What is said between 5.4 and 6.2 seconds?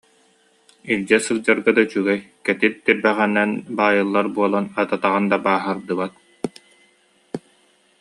бааһырдыбат